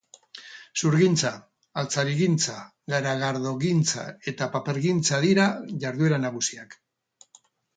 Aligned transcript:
Zurgintza, 0.83 1.31
altzarigintza, 1.81 2.55
garagardogintza 2.93 4.07
eta 4.33 4.49
papergintza 4.57 5.21
dira 5.27 5.47
jarduera 5.85 6.21
nagusiak. 6.25 6.79